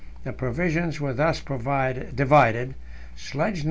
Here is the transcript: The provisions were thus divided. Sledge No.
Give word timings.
The 0.23 0.33
provisions 0.33 0.99
were 0.99 1.13
thus 1.13 1.41
divided. 1.41 2.73
Sledge 3.15 3.53
No. 3.53 3.59